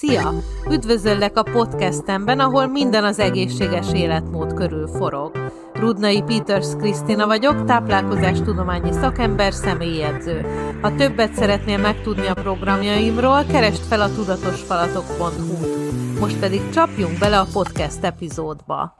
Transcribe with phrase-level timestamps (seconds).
[0.00, 0.32] Szia!
[0.70, 5.52] Üdvözöllek a podcastemben, ahol minden az egészséges életmód körül forog.
[5.74, 10.44] Rudnai Peters Krisztina vagyok, táplálkozástudományi szakember, személyedző.
[10.82, 16.20] Ha többet szeretnél megtudni a programjaimról, keresd fel a tudatosfalatok.hu-t.
[16.20, 18.96] Most pedig csapjunk bele a podcast epizódba.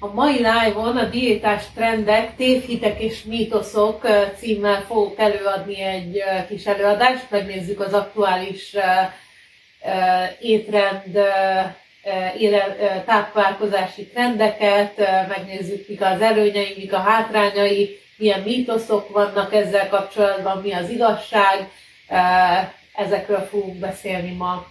[0.00, 4.06] A mai live-on a diétás trendek, tévhitek és mítoszok
[4.38, 6.18] címmel fogok előadni egy
[6.48, 8.76] kis előadást, megnézzük az aktuális
[10.40, 11.18] étrend,
[13.04, 14.98] táplálkozási trendeket,
[15.28, 21.68] megnézzük, mik az előnyei, mik a hátrányai, milyen mítoszok vannak ezzel kapcsolatban, mi az igazság,
[22.94, 24.66] ezekről fogunk beszélni ma.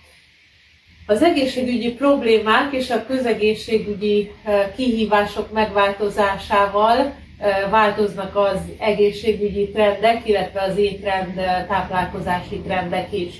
[1.05, 4.31] Az egészségügyi problémák és a közegészségügyi
[4.75, 7.13] kihívások megváltozásával
[7.69, 11.33] változnak az egészségügyi trendek, illetve az étrend
[11.67, 13.33] táplálkozási trendek is.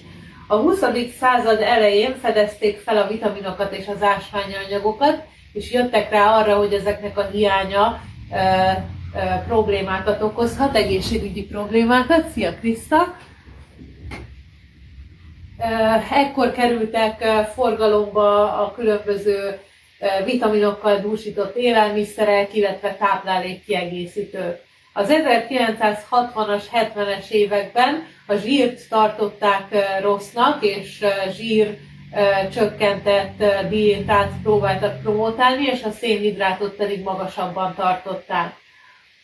[0.50, 0.84] A 20.
[1.20, 6.74] század elején fedezték fel a vitaminokat és az ásványi anyagokat, és jöttek rá arra, hogy
[6.74, 12.30] ezeknek a hiánya e, e, problémákat okozhat, egészségügyi problémákat.
[12.30, 13.18] Szia Kriszta!
[16.12, 19.60] Ekkor kerültek forgalomba a különböző
[20.26, 24.60] vitaminokkal dúsított élelmiszerek, illetve táplálékkiegészítők.
[24.94, 29.64] Az 1960-as, 70-es években a zsírt tartották
[30.02, 31.06] rossznak, és
[31.38, 31.78] zsír
[32.54, 38.54] csökkentett diétát próbáltak promotálni, és a szénhidrátot pedig magasabban tartották.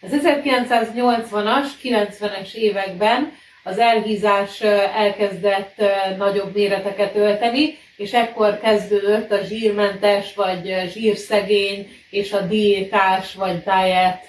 [0.01, 3.31] Az 1980-as, 90-es években
[3.63, 4.61] az elhízás
[4.95, 5.83] elkezdett
[6.17, 14.25] nagyobb méreteket ölteni, és ekkor kezdődött a zsírmentes, vagy zsírszegény, és a diétás, vagy diet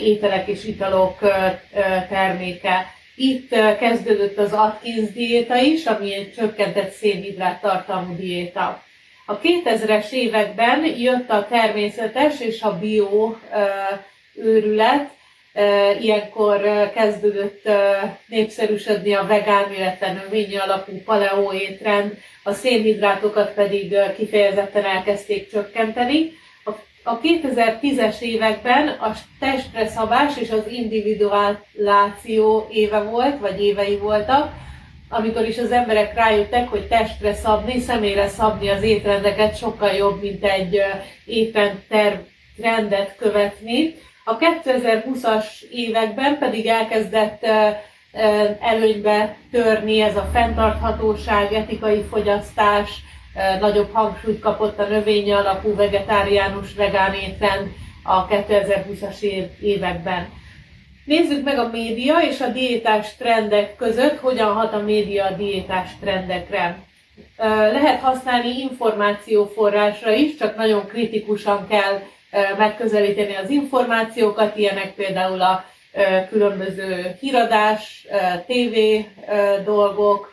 [0.00, 1.18] ételek és italok
[2.08, 2.98] terméke.
[3.22, 8.82] Itt kezdődött az Atkins diéta is, ami egy csökkentett szénhidrát tartalmú diéta.
[9.26, 13.36] A 2000-es években jött a természetes és a bio
[14.34, 15.10] őrület,
[16.00, 17.68] ilyenkor kezdődött
[18.26, 26.32] népszerűsödni a vegán, illetve növényi alapú paleo étrend, a szénhidrátokat pedig kifejezetten elkezdték csökkenteni.
[27.02, 34.52] A 2010-es években a testre szabás és az individuáláció éve volt, vagy évei voltak,
[35.08, 40.44] amikor is az emberek rájöttek, hogy testre szabni, személyre szabni az étrendeket sokkal jobb, mint
[40.44, 40.80] egy
[41.24, 41.78] étrend
[42.56, 43.94] rendet követni.
[44.24, 47.46] A 2020-as években pedig elkezdett
[48.60, 52.90] előnybe törni ez a fenntarthatóság, etikai fogyasztás,
[53.60, 57.68] nagyobb hangsúlyt kapott a növényi alapú vegetáriánus vegán étrend
[58.02, 59.20] a 2020-as
[59.60, 60.28] években.
[61.04, 65.90] Nézzük meg a média és a diétás trendek között, hogyan hat a média a diétás
[66.00, 66.78] trendekre.
[67.72, 72.00] Lehet használni információforrásra is, csak nagyon kritikusan kell
[72.58, 75.64] megközelíteni az információkat, ilyenek például a
[76.30, 78.06] különböző híradás,
[78.46, 78.76] TV
[79.64, 80.29] dolgok,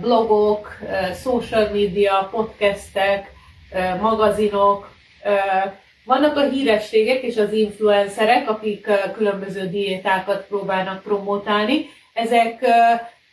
[0.00, 0.78] blogok,
[1.22, 3.32] social media, podcastek,
[4.00, 4.94] magazinok,
[6.04, 11.86] vannak a hírességek és az influencerek, akik különböző diétákat próbálnak promotálni.
[12.12, 12.64] Ezek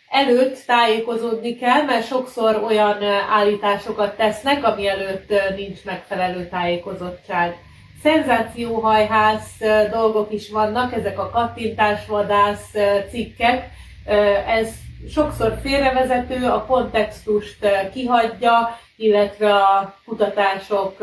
[0.09, 7.55] előtt tájékozódni kell, mert sokszor olyan állításokat tesznek, ami előtt nincs megfelelő tájékozottság.
[8.03, 9.41] Szenzációhajház
[9.91, 12.71] dolgok is vannak, ezek a kattintásvadász
[13.11, 13.69] cikkek.
[14.47, 14.69] Ez
[15.09, 20.97] sokszor félrevezető, a kontextust kihagyja, illetve a kutatások,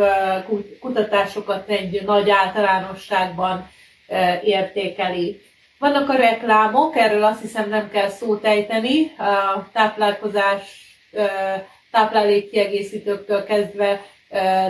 [0.80, 3.68] kutatásokat egy nagy általánosságban
[4.42, 5.40] értékeli.
[5.78, 10.94] Vannak a reklámok, erről azt hiszem nem kell szót ejteni, a táplálkozás,
[11.90, 14.00] táplálékkiegészítőktől kezdve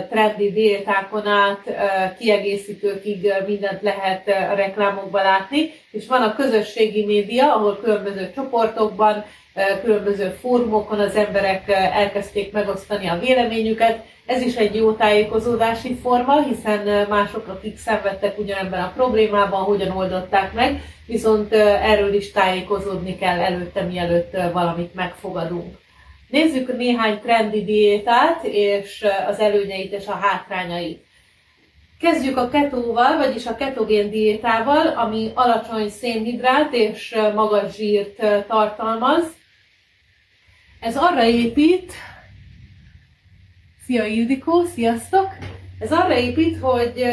[0.09, 1.59] trendi diétákon át
[2.17, 9.25] kiegészítőkig mindent lehet a reklámokban látni, és van a közösségi média, ahol különböző csoportokban,
[9.83, 14.03] különböző fórumokon az emberek elkezdték megosztani a véleményüket.
[14.25, 20.53] Ez is egy jó tájékozódási forma, hiszen mások, akik szenvedtek ugyanebben a problémában, hogyan oldották
[20.53, 25.80] meg, viszont erről is tájékozódni kell előtte, mielőtt valamit megfogadunk.
[26.31, 31.05] Nézzük néhány trendi diétát, és az előnyeit és a hátrányait.
[31.99, 39.23] Kezdjük a ketóval, vagyis a ketogén diétával, ami alacsony szénhidrát és magas zsírt tartalmaz.
[40.79, 41.93] Ez arra épít,
[43.85, 45.27] szia Ildikó, sziasztok!
[45.81, 47.05] Ez arra épít, hogy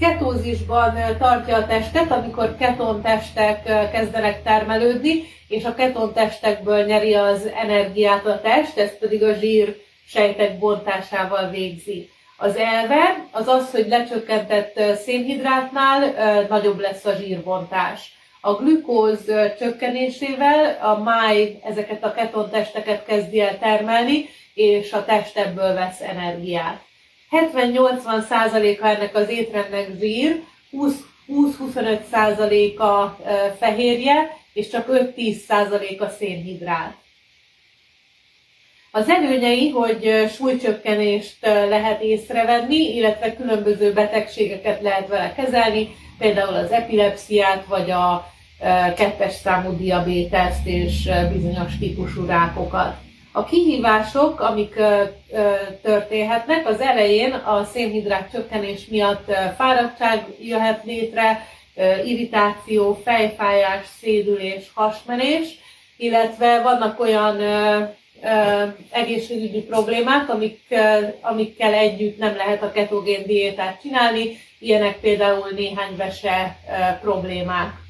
[0.00, 3.62] ketózisban tartja a testet, amikor ketontestek
[3.92, 10.58] kezdenek termelődni, és a ketontestekből nyeri az energiát a test, ez pedig a zsír sejtek
[10.58, 12.10] bontásával végzi.
[12.36, 16.14] Az elve az az, hogy lecsökkentett szénhidrátnál
[16.48, 18.12] nagyobb lesz a zsírbontás.
[18.40, 19.24] A glükóz
[19.58, 26.80] csökkenésével a máj ezeket a ketontesteket kezdi el termelni, és a test ebből vesz energiát.
[27.34, 30.42] 70-80%-a ennek az étrendnek zsír,
[31.28, 33.18] 20-25%-a
[33.58, 36.94] fehérje, és csak 5-10%-a szénhidrát.
[38.90, 47.64] Az előnyei, hogy súlycsökkenést lehet észrevenni, illetve különböző betegségeket lehet vele kezelni, például az epilepsziát,
[47.66, 48.32] vagy a
[48.96, 52.96] kettes számú diabéteszt és bizonyos típusú rákokat.
[53.36, 54.74] A kihívások, amik
[55.82, 61.46] történhetnek, az elején a szénhidrát csökkenés miatt fáradtság jöhet létre,
[62.04, 65.48] irritáció, fejfájás, szédülés, hasmenés,
[65.96, 67.40] illetve vannak olyan
[68.90, 70.74] egészségügyi problémák, amik,
[71.20, 76.58] amikkel együtt nem lehet a ketogén diétát csinálni, ilyenek például néhány vese
[77.00, 77.83] problémák.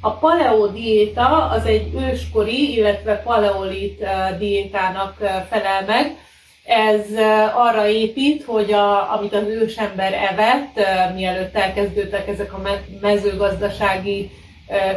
[0.00, 4.06] A paleo diéta az egy őskori, illetve paleolit
[4.38, 5.14] diétának
[5.48, 6.16] felel meg.
[6.64, 7.06] Ez
[7.54, 12.60] arra épít, hogy a, amit az ősember evett, mielőtt elkezdődtek ezek a
[13.00, 14.30] mezőgazdasági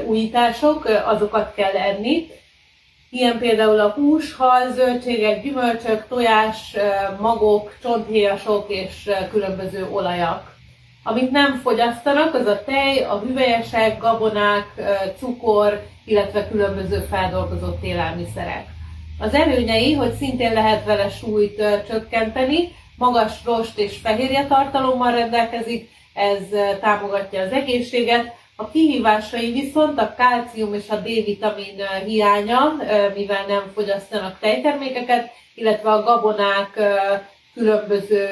[0.05, 2.27] újítások, azokat kell enni
[3.11, 6.75] Ilyen például a hús, hal, zöldségek, gyümölcsök, tojás,
[7.19, 10.48] magok, csonthéjasok és különböző olajak.
[11.09, 14.65] Amit nem fogyasztanak, az a tej, a hüvelyesek, gabonák,
[15.17, 18.65] cukor, illetve különböző feldolgozott élelmiszerek.
[19.19, 26.41] Az előnyei, hogy szintén lehet vele súlyt csökkenteni, magas rost és fehérje tartalommal rendelkezik, ez
[26.81, 31.75] támogatja az egészséget, a kihívásai viszont a kálcium és a D-vitamin
[32.05, 32.75] hiánya,
[33.15, 36.79] mivel nem fogyasztanak tejtermékeket, illetve a gabonák
[37.59, 38.29] különböző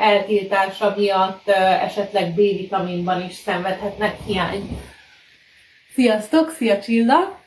[0.00, 1.48] eltiltása miatt
[1.82, 4.70] esetleg B-vitaminban is szenvedhetnek hiányt.
[5.94, 7.38] Sziasztok, szia Csilla!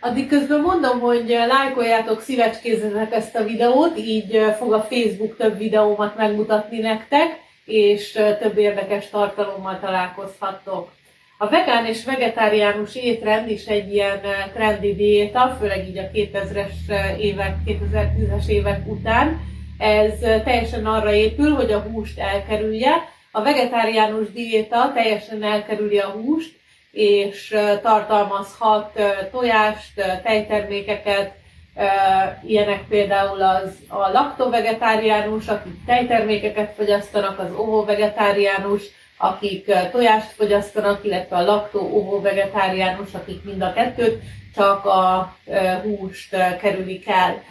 [0.00, 6.16] Addig közben mondom, hogy lájkoljátok, szívecskézzetek ezt a videót, így fog a Facebook több videómat
[6.16, 10.90] megmutatni nektek és több érdekes tartalommal találkozhattok.
[11.40, 14.20] A vegán és vegetáriánus étrend is egy ilyen
[14.54, 19.40] trendi diéta, főleg így a 2000-es évek, 2010-es évek után.
[19.78, 22.92] Ez teljesen arra épül, hogy a húst elkerülje.
[23.30, 26.56] A vegetáriánus diéta teljesen elkerüli a húst,
[26.90, 29.00] és tartalmazhat
[29.30, 31.36] tojást, tejtermékeket,
[32.46, 38.82] Ilyenek például az a laktovegetáriánus, akik tejtermékeket fogyasztanak, az ovo-vegetáriánus,
[39.18, 44.22] akik tojást fogyasztanak, illetve a laktó-ovo-vegetáriánus, akik mind a kettőt,
[44.54, 45.36] csak a
[45.82, 47.42] húst kerülik el.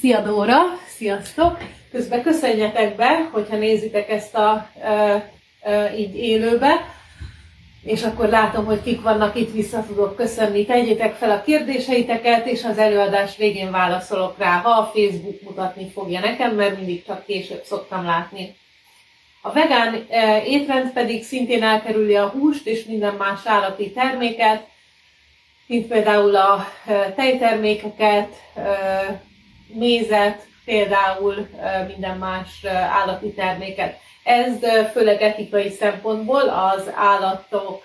[0.00, 0.58] Szia Dóra,
[0.96, 1.58] sziasztok!
[1.90, 4.68] Közben köszönjetek be, hogyha nézitek ezt a
[5.96, 6.84] így élőbe
[7.84, 10.64] és akkor látom, hogy kik vannak itt, vissza tudok köszönni.
[10.64, 16.20] Tegyétek fel a kérdéseiteket, és az előadás végén válaszolok rá, ha a Facebook mutatni fogja
[16.20, 18.56] nekem, mert mindig csak később szoktam látni.
[19.46, 24.66] A vegán e, étrend pedig szintén elkerüli a húst és minden más állati terméket,
[25.66, 28.62] mint például a e, tejtermékeket, e,
[29.66, 31.48] mézet, például
[31.86, 33.98] minden más állati terméket.
[34.22, 34.52] Ez
[34.92, 37.84] főleg etikai szempontból az állatok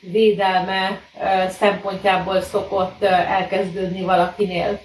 [0.00, 1.00] védelme
[1.48, 4.80] szempontjából szokott elkezdődni valakinél.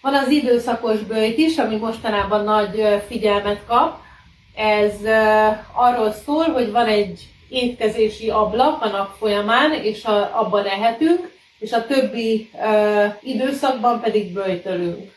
[0.00, 4.06] Van az időszakos bőjt is, ami mostanában nagy figyelmet kap.
[4.60, 4.94] Ez
[5.72, 11.86] arról szól, hogy van egy étkezési ablak a nap folyamán, és abban ehetünk, és a
[11.86, 12.50] többi
[13.22, 15.16] időszakban pedig bőjtölünk.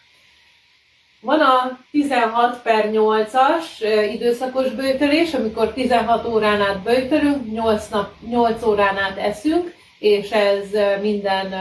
[1.21, 3.65] Van a 16 per 8-as
[4.13, 10.67] időszakos bőtölés, amikor 16 órán át bőtölünk, 8, nap, 8 órán át eszünk, és ez
[11.01, 11.53] minden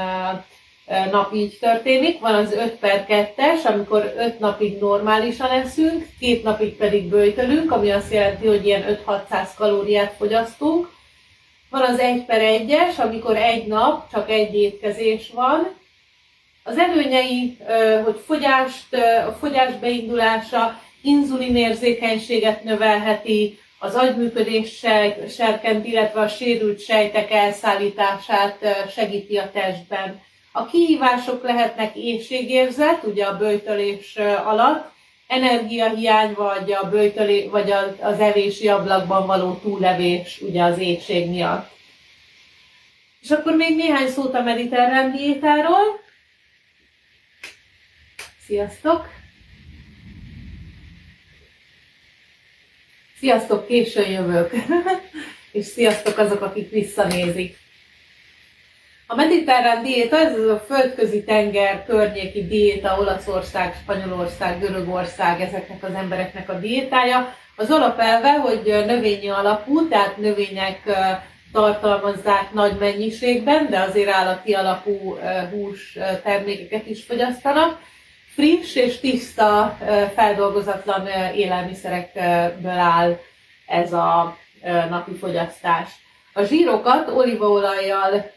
[1.11, 2.21] nap így történik.
[2.21, 7.91] Van az 5 per 2-es, amikor 5 napig normálisan eszünk, 2 napig pedig bőtölünk, ami
[7.91, 10.91] azt jelenti, hogy ilyen 5-600 kalóriát fogyasztunk.
[11.71, 15.79] Van az 1 per 1-es, amikor egy nap csak egy étkezés van,
[16.63, 17.57] az előnyei,
[18.05, 18.95] hogy fogyást,
[19.27, 24.85] a fogyás beindulása, inzulinérzékenységet növelheti, az agyműködés
[25.29, 28.59] serkent, illetve a sérült sejtek elszállítását
[28.95, 30.21] segíti a testben.
[30.53, 34.93] A kihívások lehetnek éjségérzet, ugye a böjtölés alatt,
[35.27, 41.71] energiahiány, vagy, a bőtölé, vagy az evési ablakban való túllevés ugye az éjség miatt.
[43.21, 46.01] És akkor még néhány szót a mediterrán diétáról.
[48.47, 49.09] Sziasztok!
[53.19, 54.53] Sziasztok, későn jövök!
[55.53, 57.60] és sziasztok azok, akik visszanézik.
[59.13, 65.95] A mediterrán diéta, ez az a földközi tenger környéki diéta, Olaszország, Spanyolország, Görögország, ezeknek az
[65.95, 67.35] embereknek a diétája.
[67.57, 70.81] Az alapelve, hogy növényi alapú, tehát növények
[71.53, 75.19] tartalmazzák nagy mennyiségben, de azért állati alapú
[75.51, 77.81] hús termékeket is fogyasztanak.
[78.35, 79.79] Friss és tiszta,
[80.15, 83.19] feldolgozatlan élelmiszerekből áll
[83.67, 84.37] ez a
[84.91, 85.89] napi fogyasztás.
[86.33, 88.33] A zsírokat olívaolajjal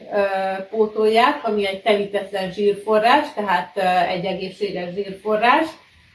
[0.69, 3.77] pótolják, ami egy telítetlen zsírforrás, tehát
[4.09, 5.67] egy egészséges zsírforrás.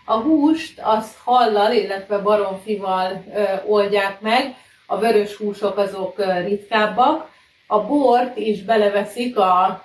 [0.04, 3.25] A húst azt hallal, illetve baromfival
[3.66, 4.54] oldják meg,
[4.87, 7.30] a vörös húsok azok ritkábbak,
[7.66, 9.85] a bort is beleveszik a,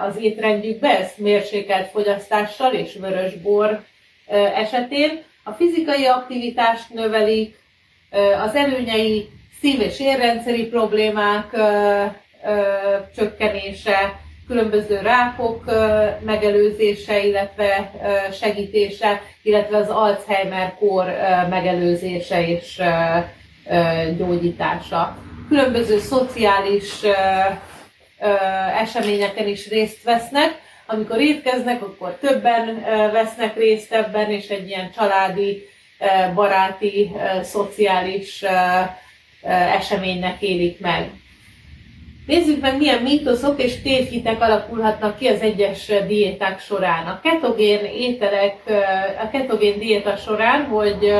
[0.00, 3.84] az étrendjükbe, ezt mérsékelt fogyasztással és vörös bor
[4.54, 5.22] esetén.
[5.44, 7.58] A fizikai aktivitást növelik,
[8.44, 9.28] az előnyei
[9.60, 12.04] szív- és érrendszeri problémák ö,
[12.46, 12.60] ö,
[13.16, 21.04] csökkenése, különböző rákok ö, megelőzése, illetve ö, segítése, illetve az Alzheimer-kór
[21.50, 23.18] megelőzése és ö,
[23.74, 25.16] ö, gyógyítása.
[25.48, 27.08] Különböző szociális ö,
[28.20, 28.34] ö,
[28.80, 35.68] eseményeken is részt vesznek, amikor étkeznek, akkor többen vesznek részt ebben, és egy ilyen családi,
[36.34, 38.44] baráti, szociális
[39.46, 41.10] eseménynek élik meg.
[42.26, 47.06] Nézzük meg, milyen mítoszok és tévhitek alakulhatnak ki az egyes diéták során.
[47.06, 48.56] A ketogén ételek,
[49.22, 51.12] a ketogén diéta során, hogy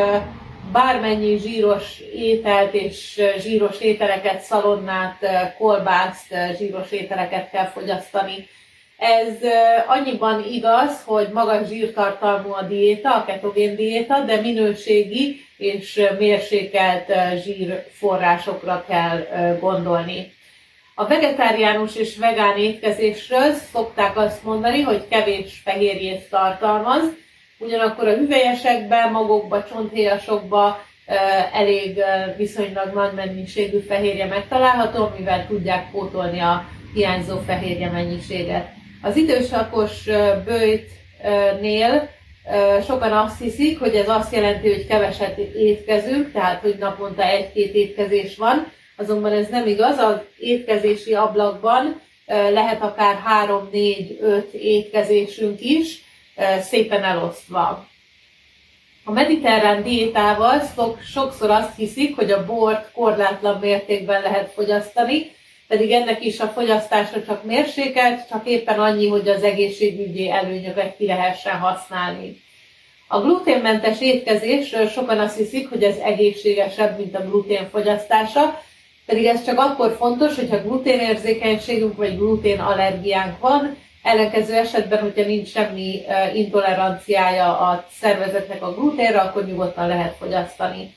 [0.72, 5.18] bármennyi zsíros ételt és zsíros ételeket, szalonnát,
[5.58, 8.48] kolbászt, zsíros ételeket kell fogyasztani.
[8.96, 9.34] Ez
[9.86, 18.84] annyiban igaz, hogy magas zsírtartalmú a diéta, a ketogén diéta, de minőségi és mérsékelt zsírforrásokra
[18.88, 19.26] kell
[19.60, 20.34] gondolni.
[20.94, 27.02] A vegetáriánus és vegán étkezésről szokták azt mondani, hogy kevés fehérjét tartalmaz,
[27.58, 30.84] ugyanakkor a hüvelyesekben, magokba, csonthéjasokba
[31.52, 32.02] elég
[32.36, 38.68] viszonylag nagy mennyiségű fehérje megtalálható, mivel tudják pótolni a hiányzó fehérje mennyiséget.
[39.02, 40.08] Az idősakos
[40.44, 42.08] bőjtnél
[42.86, 48.36] sokan azt hiszik, hogy ez azt jelenti, hogy keveset étkezünk, tehát hogy naponta egy-két étkezés
[48.36, 53.22] van, azonban ez nem igaz, az étkezési ablakban lehet akár
[53.72, 56.04] 3-4-5 étkezésünk is,
[56.60, 57.86] szépen elosztva.
[59.04, 60.62] A mediterrán diétával
[61.12, 65.34] sokszor azt hiszik, hogy a bort korlátlan mértékben lehet fogyasztani,
[65.68, 71.06] pedig ennek is a fogyasztása csak mérsékelt, csak éppen annyi, hogy az egészségügyi előnyöket ki
[71.06, 72.44] lehessen használni.
[73.08, 78.62] A gluténmentes étkezésről sokan azt hiszik, hogy ez egészségesebb, mint a glutén fogyasztása,
[79.06, 86.02] pedig ez csak akkor fontos, hogyha gluténérzékenységünk vagy gluténallergiánk van, ellenkező esetben, hogyha nincs semmi
[86.34, 90.94] intoleranciája a szervezetnek a gluténra, akkor nyugodtan lehet fogyasztani.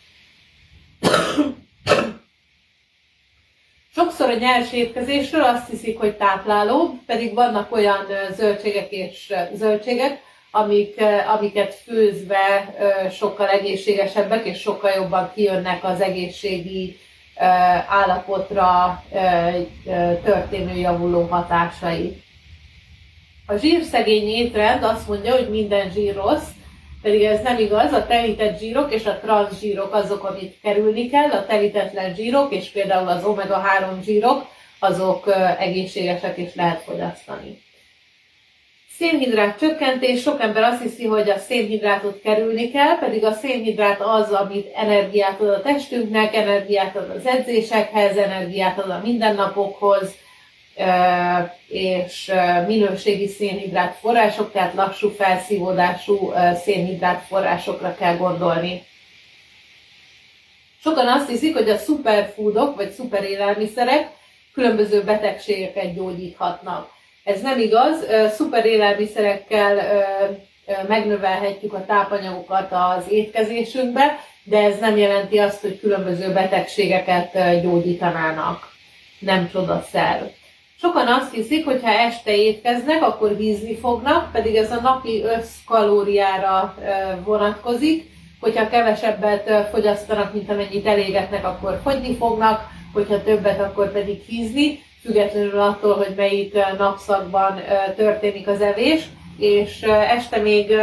[3.96, 11.02] Sokszor a nyers étkezésről azt hiszik, hogy tápláló, pedig vannak olyan zöldségek és zöldségek, amik,
[11.36, 12.76] amiket főzve
[13.12, 16.98] sokkal egészségesebbek és sokkal jobban kijönnek az egészségi
[17.88, 19.04] állapotra
[20.24, 22.22] történő javuló hatásai.
[23.46, 26.50] A zsírszegény étrend azt mondja, hogy minden zsír rossz,
[27.02, 31.30] pedig ez nem igaz, a telített zsírok és a transz zsírok azok, amit kerülni kell,
[31.30, 34.46] a telítetlen zsírok és például az omega-3 zsírok,
[34.80, 37.62] azok egészségesek és lehet fogyasztani.
[38.98, 44.32] Szénhidrát csökkentés, sok ember azt hiszi, hogy a szénhidrátot kerülni kell, pedig a szénhidrát az,
[44.32, 50.16] amit energiát ad a testünknek, energiát ad az edzésekhez, energiát ad a mindennapokhoz,
[51.68, 52.32] és
[52.68, 56.34] minőségi szénhidrát források, tehát lassú felszívódású
[56.64, 58.84] szénhidrát forrásokra kell gondolni.
[60.82, 64.10] Sokan azt hiszik, hogy a superfoodok vagy szuperélelmiszerek
[64.54, 66.90] különböző betegségeket gyógyíthatnak.
[67.24, 69.82] Ez nem igaz, szuper élelmiszerekkel
[70.88, 78.74] megnövelhetjük a tápanyagokat az étkezésünkbe, de ez nem jelenti azt, hogy különböző betegségeket gyógyítanának.
[79.20, 80.32] Nem csodaszer.
[80.82, 86.76] Sokan azt hiszik, hogy ha este étkeznek, akkor vízni fognak, pedig ez a napi összkalóriára
[87.24, 88.10] vonatkozik.
[88.40, 95.60] Hogyha kevesebbet fogyasztanak, mint amennyit elégetnek, akkor fogyni fognak, hogyha többet, akkor pedig hízni, függetlenül
[95.60, 97.62] attól, hogy melyik napszakban
[97.96, 99.04] történik az evés
[99.40, 100.74] és este még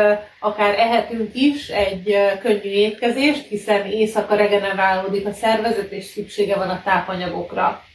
[0.40, 6.82] akár ehetünk is egy könnyű étkezést, hiszen éjszaka regenerálódik a szervezet, és szüksége van a
[6.84, 7.85] tápanyagokra.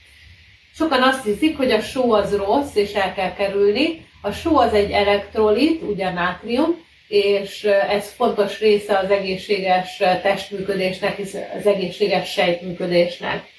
[0.73, 4.05] Sokan azt hiszik, hogy a só az rossz, és el kell kerülni.
[4.21, 11.19] A só az egy elektrolit, ugye nátrium, és ez fontos része az egészséges testműködésnek,
[11.57, 13.49] az egészséges sejtműködésnek.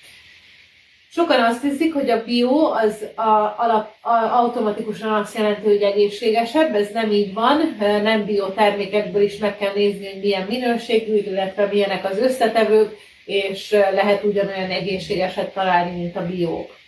[1.15, 6.75] Sokan azt hiszik, hogy a bio az a, alap, a, automatikusan azt jelenti, hogy egészségesebb,
[6.75, 11.67] ez nem így van, nem bio termékekből is meg kell nézni, hogy milyen minőségű, illetve
[11.67, 16.81] milyenek az összetevők, és lehet ugyanolyan egészségeset találni, mint a biók.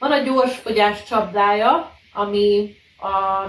[0.00, 3.46] Van a gyors fogyás csapdája, ami a,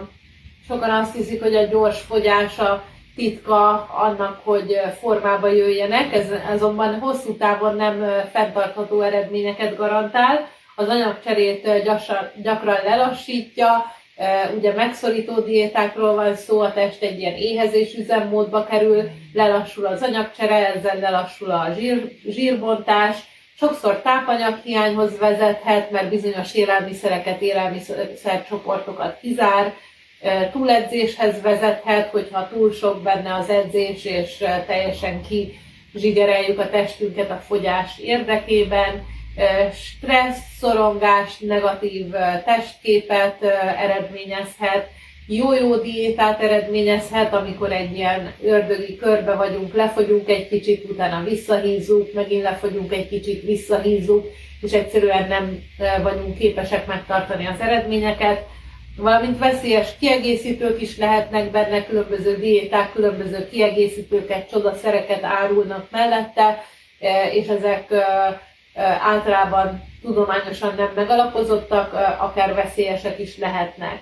[0.67, 2.83] sokan azt hiszik, hogy a gyors fogyás a
[3.15, 10.47] titka annak, hogy formába jöjjenek, ez azonban hosszú távon nem fenntartható eredményeket garantál.
[10.75, 13.85] Az anyagcserét gyakran, gyakran lelassítja,
[14.57, 20.73] ugye megszorító diétákról van szó, a test egy ilyen éhezés üzemmódba kerül, lelassul az anyagcsere,
[20.73, 23.17] ezzel lelassul a zsír, zsírbontás,
[23.61, 29.73] sokszor tápanyaghiányhoz vezethet, mert bizonyos élelmiszereket, élelmiszercsoportokat kizár,
[30.51, 34.37] túledzéshez vezethet, hogyha túl sok benne az edzés, és
[34.67, 39.05] teljesen kizsigereljük a testünket a fogyás érdekében,
[39.73, 42.09] stressz, szorongás, negatív
[42.45, 43.43] testképet
[43.77, 44.89] eredményezhet,
[45.27, 52.43] jó-jó diétát eredményezhet, amikor egy ilyen ördögi körbe vagyunk, lefogyunk egy kicsit, utána visszahízunk, megint
[52.43, 54.25] lefogyunk egy kicsit, visszahízunk,
[54.61, 55.63] és egyszerűen nem
[56.03, 58.45] vagyunk képesek megtartani az eredményeket
[58.97, 66.63] valamint veszélyes kiegészítők is lehetnek benne, különböző diéták, különböző kiegészítőket, csodaszereket árulnak mellette,
[66.99, 67.97] e, és ezek e,
[68.73, 73.99] e, általában tudományosan nem megalapozottak, akár veszélyesek is lehetnek.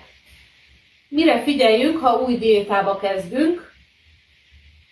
[1.12, 3.72] Mire figyeljünk, ha új diétába kezdünk?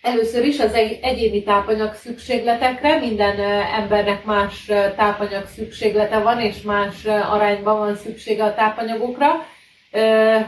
[0.01, 3.39] Először is az egyéni tápanyag szükségletekre, minden
[3.75, 9.27] embernek más tápanyag szükséglete van, és más arányban van szüksége a tápanyagokra.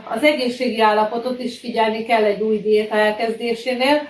[0.09, 4.07] Az egészségi állapotot is figyelni kell egy új diéta elkezdésénél,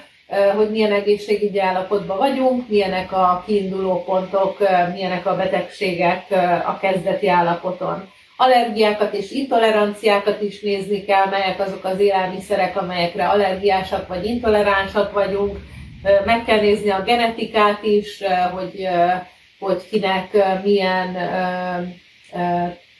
[0.56, 4.58] hogy milyen egészségügyi állapotban vagyunk, milyenek a kiinduló pontok,
[4.93, 6.26] milyenek a betegségek
[6.65, 8.10] a kezdeti állapoton.
[8.43, 15.58] Allergiákat és intoleranciákat is nézni kell, melyek azok az élelmiszerek, amelyekre allergiásak vagy intoleránsak vagyunk.
[16.25, 18.88] Meg kell nézni a genetikát is, hogy,
[19.60, 21.17] hogy kinek milyen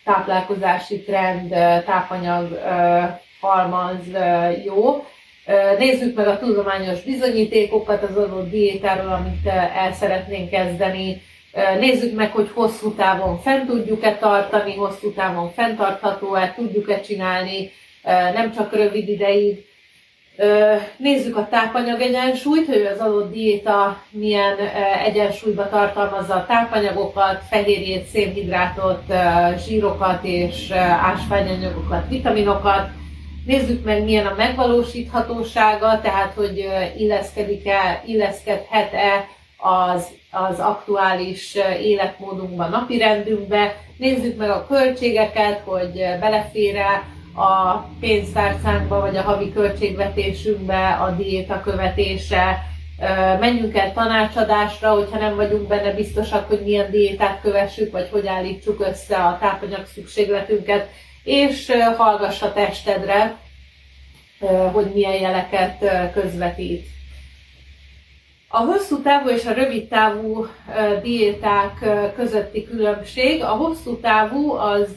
[0.04, 1.50] táplálkozási trend,
[1.86, 2.62] tápanyag
[3.40, 4.00] halmaz
[4.66, 5.06] jó.
[5.78, 11.22] Nézzük meg a tudományos bizonyítékokat az adott diétáról, amit el szeretnénk kezdeni.
[11.80, 17.72] Nézzük meg, hogy hosszú távon fent tudjuk-e tartani, hosszú távon fenntartható-e, tudjuk-e csinálni,
[18.34, 19.66] nem csak rövid ideig.
[20.98, 24.58] Nézzük a tápanyag egyensúlyt, hogy az adott diéta milyen
[25.06, 29.04] egyensúlyba tartalmazza a tápanyagokat, fehérjét, szénhidrátot,
[29.66, 32.90] zsírokat és ásványanyagokat, vitaminokat.
[33.46, 39.28] Nézzük meg, milyen a megvalósíthatósága, tehát hogy illeszkedik-e, illeszkedhet-e
[39.62, 43.76] az, az aktuális életmódunkba, napirendünkbe.
[43.98, 47.04] Nézzük meg a költségeket, hogy belefér-e
[47.36, 52.70] a pénztárcánkba, vagy a havi költségvetésünkbe a diéta követése,
[53.40, 58.86] menjünk el tanácsadásra, hogyha nem vagyunk benne biztosak, hogy milyen diétát kövessük, vagy hogy állítsuk
[58.88, 60.90] össze a tápanyag szükségletünket,
[61.24, 63.36] és hallgass a testedre,
[64.72, 66.88] hogy milyen jeleket közvetít.
[68.54, 70.46] A hosszú távú és a rövid távú
[71.02, 71.74] diéták
[72.16, 73.44] közötti különbség.
[73.44, 74.88] A hosszú távú az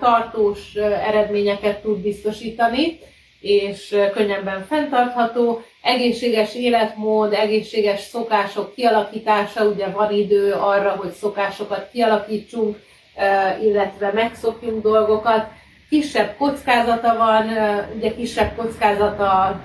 [0.00, 0.74] tartós
[1.08, 2.98] eredményeket tud biztosítani,
[3.40, 5.62] és könnyebben fenntartható.
[5.82, 12.76] Egészséges életmód, egészséges szokások kialakítása, ugye van idő arra, hogy szokásokat kialakítsunk,
[13.62, 15.46] illetve megszokjunk dolgokat.
[15.88, 17.46] Kisebb kockázata van,
[17.96, 19.60] ugye kisebb kockázata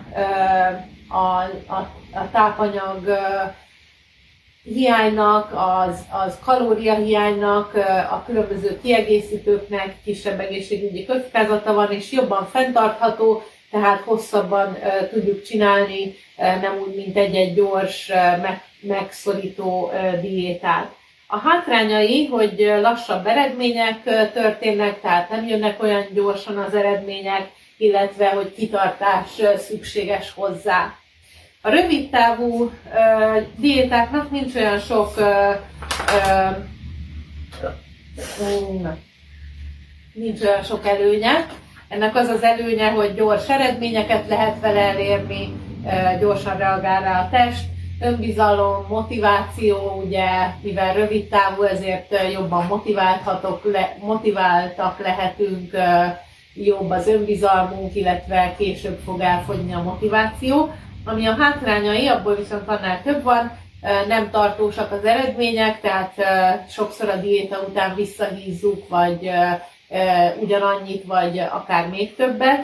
[1.14, 3.18] a, a, a tápanyag
[4.64, 7.74] hiánynak, az, az kalóriahiánynak,
[8.12, 14.78] a különböző kiegészítőknek kisebb egészségügyi kockázata van, és jobban fenntartható, tehát hosszabban
[15.12, 18.08] tudjuk csinálni, nem úgy, mint egy-egy gyors,
[18.42, 20.92] meg, megszorító diétát.
[21.28, 28.54] A hátrányai, hogy lassabb eredmények történnek, tehát nem jönnek olyan gyorsan az eredmények, illetve hogy
[28.54, 31.03] kitartás szükséges hozzá.
[31.66, 32.72] A rövid távú
[33.56, 35.14] diétáknak nincs olyan sok
[40.14, 41.48] nincs olyan sok előnye.
[41.88, 45.54] Ennek az az előnye, hogy gyors eredményeket lehet vele elérni,
[46.20, 47.66] gyorsan reagál rá a test,
[48.02, 50.28] önbizalom, motiváció, ugye,
[50.62, 55.72] mivel rövid távú, ezért jobban motiválhatok, le, motiváltak lehetünk,
[56.54, 60.72] jobb az önbizalmunk, illetve később fog elfogyni a motiváció.
[61.06, 63.58] Ami a hátrányai, abból viszont annál több van,
[64.08, 66.14] nem tartósak az eredmények, tehát
[66.70, 69.30] sokszor a diéta után visszahízzuk, vagy
[70.40, 72.64] ugyanannyit, vagy akár még többet.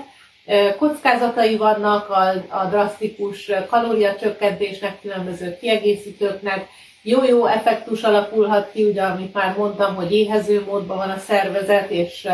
[0.77, 6.67] Kockázatai vannak a, a drasztikus kalóriacsökkentésnek, különböző kiegészítőknek,
[7.01, 12.27] jó-jó effektus alakulhat ki, ugye, amit már mondtam, hogy éhező módban van a szervezet, és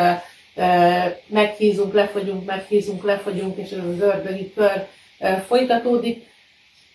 [1.27, 4.87] meghízunk, lefogyunk, meghízunk, lefogyunk, és ez az ördögi kör
[5.47, 6.33] folytatódik.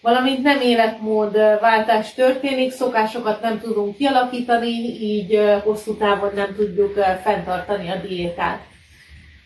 [0.02, 4.68] Valamint nem életmódváltás történik, szokásokat nem tudunk kialakítani,
[5.00, 8.60] így hosszú távon nem tudjuk fenntartani a diétát.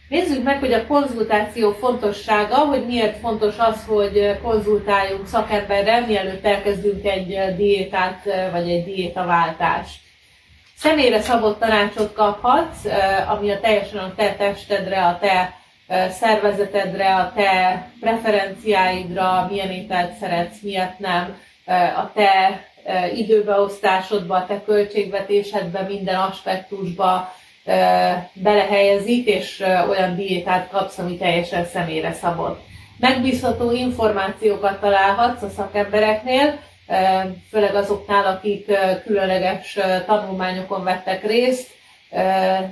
[0.09, 7.05] Nézzük meg, hogy a konzultáció fontossága, hogy miért fontos az, hogy konzultáljunk szakemberrel, mielőtt elkezdünk
[7.05, 10.01] egy diétát vagy egy diétaváltást.
[10.77, 12.85] Személyre szabott tanácsot kaphatsz,
[13.29, 15.63] ami a teljesen a te testedre, a te
[16.11, 21.37] szervezetedre, a te preferenciáidra, milyen ételt szeretsz, miért nem,
[21.97, 22.65] a te
[23.15, 27.35] időbeosztásodba, a te költségvetésedbe, minden aspektusba
[28.33, 32.61] belehelyezik, és olyan diétát kapsz, ami teljesen személyre szabott.
[32.99, 36.59] Megbízható információkat találhatsz a szakembereknél,
[37.51, 38.71] főleg azoknál, akik
[39.05, 41.71] különleges tanulmányokon vettek részt,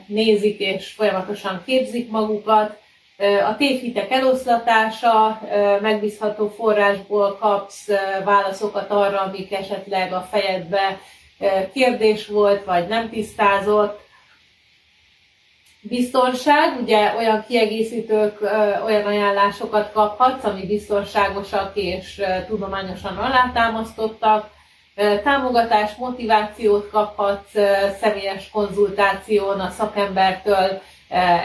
[0.06, 2.80] nézik és folyamatosan képzik magukat,
[3.22, 5.40] a tévhitek eloszlatása,
[5.80, 7.88] megbízható forrásból kapsz
[8.24, 11.00] válaszokat arra, amik esetleg a fejedbe
[11.72, 14.00] kérdés volt, vagy nem tisztázott.
[15.80, 18.40] Biztonság, ugye olyan kiegészítők,
[18.84, 24.50] olyan ajánlásokat kaphatsz, ami biztonságosak és tudományosan alátámasztottak.
[25.24, 27.52] Támogatás, motivációt kaphatsz
[28.00, 30.82] személyes konzultáción a szakembertől,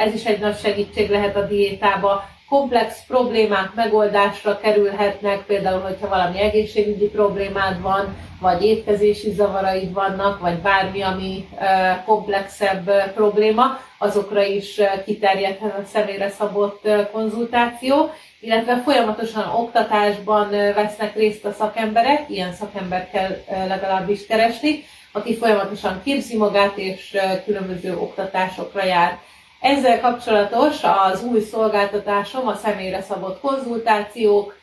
[0.06, 2.30] ez is egy nagy segítség lehet a diétába.
[2.49, 10.58] Komplex problémák megoldásra kerülhetnek, például, hogyha valami egészségügyi problémád van, vagy étkezési zavaraid vannak, vagy
[10.58, 19.49] bármi, ami eh, komplexebb eh, probléma, azokra is kiterjedhet a személyre szabott konzultáció, illetve folyamatosan
[19.56, 27.17] oktatásban vesznek részt a szakemberek, ilyen szakembert kell legalábbis keresni, aki folyamatosan képzi magát és
[27.45, 29.19] különböző oktatásokra jár.
[29.60, 34.56] Ezzel kapcsolatos az új szolgáltatásom, a személyre szabott konzultációk,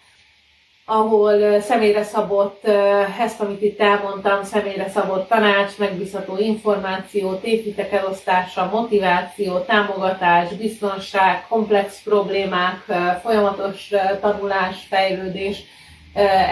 [0.86, 2.64] ahol személyre szabott,
[3.20, 12.02] ezt, amit itt elmondtam, személyre szabott tanács, megbízható információ, tévhitek elosztása, motiváció, támogatás, biztonság, komplex
[12.02, 12.84] problémák,
[13.22, 15.62] folyamatos tanulás, fejlődés,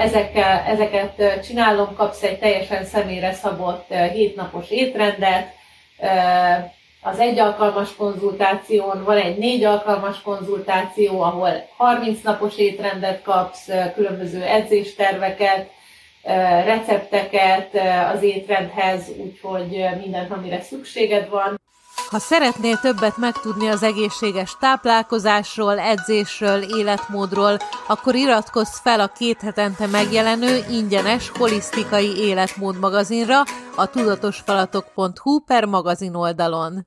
[0.03, 5.55] ezekkel, ezeket csinálom, kapsz egy teljesen személyre szabott hétnapos étrendet,
[7.03, 14.43] az egy alkalmas konzultáción, van egy négy alkalmas konzultáció, ahol 30 napos étrendet kapsz, különböző
[14.43, 15.71] edzésterveket,
[16.65, 17.71] recepteket
[18.15, 21.61] az étrendhez, úgyhogy mindent, amire szükséged van.
[22.11, 27.57] Ha szeretnél többet megtudni az egészséges táplálkozásról, edzésről, életmódról,
[27.89, 33.43] akkor iratkozz fel a két hetente megjelenő ingyenes holisztikai életmód magazinra
[33.77, 36.87] a tudatosfalatok.hu per magazin oldalon.